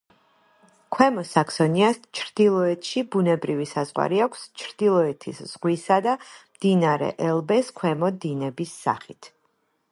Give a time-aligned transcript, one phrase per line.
[0.95, 9.35] ქვემო საქსონიას ჩრდილოეთში ბუნებრივი საზღვარი აქვს ჩრდილოეთის ზღვისა და მდინარე ელბეს ქვემო დინების სახით.